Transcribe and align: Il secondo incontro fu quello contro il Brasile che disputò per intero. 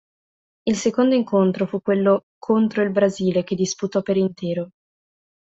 Il 0.63 0.75
secondo 0.77 1.13
incontro 1.13 1.67
fu 1.67 1.79
quello 1.83 2.23
contro 2.39 2.81
il 2.81 2.89
Brasile 2.89 3.43
che 3.43 3.53
disputò 3.53 4.01
per 4.01 4.17
intero. 4.17 4.71